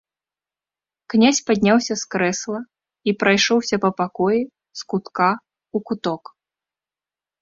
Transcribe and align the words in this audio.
Князь 1.13 1.41
падняўся 1.49 1.93
з 2.03 2.07
крэсла 2.15 2.59
і 3.11 3.15
прайшоўся 3.25 3.75
па 3.83 3.89
пакоі 4.03 4.41
з 4.81 4.89
кутка 4.95 5.29
ў 5.33 5.77
куток. 5.91 6.23